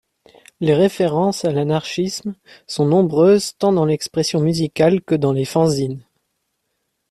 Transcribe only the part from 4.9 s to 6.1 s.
que dans les fanzines.